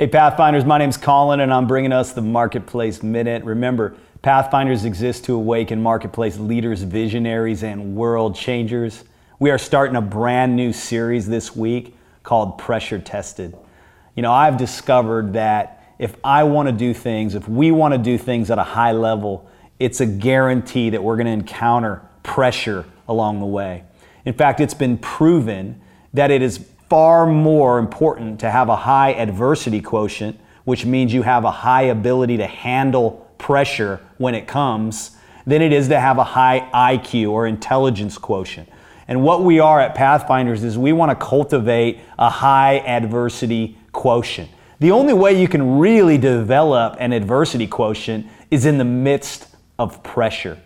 Hey, 0.00 0.06
Pathfinders, 0.06 0.64
my 0.64 0.78
name's 0.78 0.96
Colin, 0.96 1.40
and 1.40 1.52
I'm 1.52 1.66
bringing 1.66 1.90
us 1.90 2.12
the 2.12 2.20
Marketplace 2.20 3.02
Minute. 3.02 3.42
Remember, 3.42 3.96
Pathfinders 4.22 4.84
exist 4.84 5.24
to 5.24 5.34
awaken 5.34 5.82
marketplace 5.82 6.38
leaders, 6.38 6.84
visionaries, 6.84 7.64
and 7.64 7.96
world 7.96 8.36
changers. 8.36 9.02
We 9.40 9.50
are 9.50 9.58
starting 9.58 9.96
a 9.96 10.00
brand 10.00 10.54
new 10.54 10.72
series 10.72 11.26
this 11.26 11.56
week 11.56 11.96
called 12.22 12.58
Pressure 12.58 13.00
Tested. 13.00 13.58
You 14.14 14.22
know, 14.22 14.30
I've 14.30 14.56
discovered 14.56 15.32
that 15.32 15.92
if 15.98 16.14
I 16.22 16.44
want 16.44 16.68
to 16.68 16.72
do 16.72 16.94
things, 16.94 17.34
if 17.34 17.48
we 17.48 17.72
want 17.72 17.92
to 17.92 17.98
do 17.98 18.16
things 18.16 18.52
at 18.52 18.58
a 18.60 18.62
high 18.62 18.92
level, 18.92 19.50
it's 19.80 20.00
a 20.00 20.06
guarantee 20.06 20.90
that 20.90 21.02
we're 21.02 21.16
going 21.16 21.26
to 21.26 21.32
encounter 21.32 22.02
pressure 22.22 22.84
along 23.08 23.40
the 23.40 23.46
way. 23.46 23.82
In 24.24 24.34
fact, 24.34 24.60
it's 24.60 24.74
been 24.74 24.96
proven 24.96 25.80
that 26.14 26.30
it 26.30 26.40
is 26.40 26.64
far 26.88 27.26
more 27.26 27.78
important 27.78 28.40
to 28.40 28.50
have 28.50 28.68
a 28.68 28.76
high 28.76 29.12
adversity 29.12 29.80
quotient, 29.80 30.38
which 30.64 30.84
means 30.84 31.12
you 31.12 31.22
have 31.22 31.44
a 31.44 31.50
high 31.50 31.82
ability 31.82 32.36
to 32.38 32.46
handle 32.46 33.26
pressure 33.38 34.00
when 34.18 34.34
it 34.34 34.46
comes, 34.46 35.12
than 35.46 35.62
it 35.62 35.72
is 35.72 35.88
to 35.88 35.98
have 35.98 36.18
a 36.18 36.24
high 36.24 36.68
IQ 36.74 37.30
or 37.30 37.46
intelligence 37.46 38.18
quotient. 38.18 38.68
And 39.06 39.22
what 39.22 39.42
we 39.42 39.58
are 39.60 39.80
at 39.80 39.94
Pathfinders 39.94 40.62
is 40.62 40.76
we 40.76 40.92
want 40.92 41.10
to 41.10 41.16
cultivate 41.26 42.00
a 42.18 42.28
high 42.28 42.78
adversity 42.80 43.78
quotient. 43.92 44.50
The 44.80 44.90
only 44.90 45.14
way 45.14 45.40
you 45.40 45.48
can 45.48 45.78
really 45.78 46.18
develop 46.18 46.96
an 47.00 47.12
adversity 47.12 47.66
quotient 47.66 48.26
is 48.50 48.66
in 48.66 48.78
the 48.78 48.84
midst 48.84 49.48
of 49.78 50.02
pressure. 50.02 50.58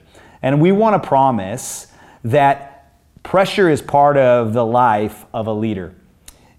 And 0.42 0.60
we 0.60 0.72
want 0.72 1.00
to 1.00 1.08
promise 1.08 1.86
that 2.24 2.98
pressure 3.22 3.70
is 3.70 3.80
part 3.80 4.16
of 4.16 4.52
the 4.52 4.66
life 4.66 5.24
of 5.32 5.46
a 5.46 5.52
leader. 5.52 5.94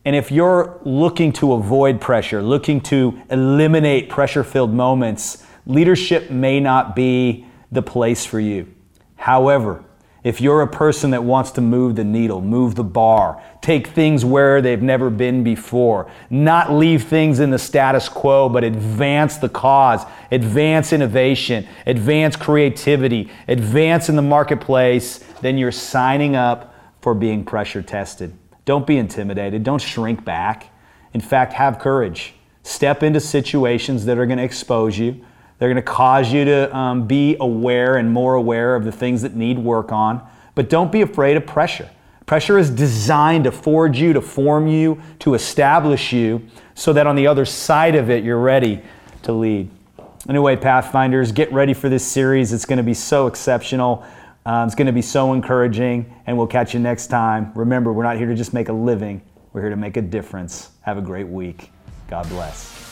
And 0.05 0.15
if 0.15 0.31
you're 0.31 0.79
looking 0.83 1.31
to 1.33 1.53
avoid 1.53 2.01
pressure, 2.01 2.41
looking 2.41 2.81
to 2.81 3.19
eliminate 3.29 4.09
pressure 4.09 4.43
filled 4.43 4.73
moments, 4.73 5.45
leadership 5.65 6.29
may 6.29 6.59
not 6.59 6.95
be 6.95 7.45
the 7.71 7.81
place 7.81 8.25
for 8.25 8.39
you. 8.39 8.73
However, 9.15 9.85
if 10.23 10.39
you're 10.39 10.61
a 10.61 10.67
person 10.67 11.11
that 11.11 11.23
wants 11.23 11.51
to 11.51 11.61
move 11.61 11.95
the 11.97 12.03
needle, 12.03 12.41
move 12.41 12.75
the 12.75 12.83
bar, 12.83 13.41
take 13.61 13.87
things 13.87 14.23
where 14.23 14.61
they've 14.61 14.81
never 14.81 15.09
been 15.09 15.43
before, 15.43 16.09
not 16.29 16.71
leave 16.71 17.03
things 17.03 17.41
in 17.41 17.49
the 17.49 17.59
status 17.59 18.07
quo, 18.07 18.47
but 18.47 18.63
advance 18.63 19.37
the 19.37 19.49
cause, 19.49 20.05
advance 20.31 20.93
innovation, 20.93 21.67
advance 21.85 22.37
creativity, 22.37 23.29
advance 23.49 24.07
in 24.07 24.15
the 24.15 24.21
marketplace, 24.21 25.19
then 25.41 25.57
you're 25.57 25.73
signing 25.73 26.37
up 26.37 26.73
for 27.01 27.13
being 27.13 27.43
pressure 27.43 27.81
tested. 27.81 28.33
Don't 28.66 28.88
be 28.88 28.97
intimidated. 28.97 29.64
Don't 29.64 29.81
shrink 29.81 30.23
back. 30.23 30.69
In 31.14 31.22
fact, 31.22 31.53
have 31.53 31.80
courage. 31.80 32.33
Step 32.64 33.03
into 33.03 33.20
situations 33.20 34.05
that 34.05 34.17
are 34.17 34.25
going 34.25 34.38
to 34.38 34.44
expose 34.44 34.97
you. 34.97 35.23
They're 35.59 35.70
going 35.70 35.75
to 35.75 35.81
cause 35.81 36.31
you 36.31 36.45
to 36.45 36.75
um, 36.75 37.08
be 37.08 37.38
aware 37.39 37.97
and 37.97 38.11
more 38.11 38.36
aware 38.36 38.75
of 38.75 38.86
the 38.86 38.92
things 38.92 39.22
that 39.22 39.36
need 39.36 39.59
work 39.59 39.92
on. 39.92 40.25
But 40.55 40.70
don't 40.70 40.92
be 40.92 41.02
afraid 41.02 41.38
of 41.38 41.45
pressure. 41.45 41.89
Pressure 42.25 42.58
is 42.58 42.70
designed 42.70 43.44
to 43.44 43.52
forge 43.52 44.00
you, 44.00 44.14
to 44.14 44.22
form 44.22 44.67
you, 44.67 45.02
to 45.20 45.33
establish 45.33 46.14
you, 46.14 46.48
so 46.73 46.94
that 46.94 47.05
on 47.05 47.16
the 47.16 47.27
other 47.27 47.45
side 47.45 47.95
of 47.95 48.09
it, 48.09 48.23
you're 48.23 48.39
ready 48.39 48.81
to 49.23 49.33
lead. 49.33 49.70
Anyway, 50.30 50.55
Pathfinders, 50.55 51.33
get 51.33 51.52
ready 51.52 51.73
for 51.73 51.89
this 51.89 52.05
series. 52.05 52.54
It's 52.54 52.66
going 52.66 52.77
to 52.77 52.83
be 52.83 52.93
so 52.93 53.27
exceptional. 53.27 54.05
Um, 54.45 54.67
it's 54.67 54.76
going 54.76 54.87
to 54.87 54.93
be 54.93 55.02
so 55.02 55.33
encouraging, 55.33 56.14
and 56.27 56.37
we'll 56.37 56.48
catch 56.48 56.73
you 56.73 56.80
next 56.80 57.08
time. 57.08 57.52
Remember, 57.55 57.93
we're 57.93 58.04
not 58.04 58.17
here 58.17 58.27
to 58.27 58.36
just 58.36 58.54
make 58.54 58.70
a 58.70 58.73
living, 58.73 59.21
we're 59.54 59.61
here 59.61 59.70
to 59.70 59.77
make 59.77 59.98
a 59.98 60.02
difference. 60.02 60.71
Have 60.81 60.98
a 60.98 61.02
great 61.02 61.27
week. 61.27 61.71
God 62.09 62.27
bless. 62.30 62.83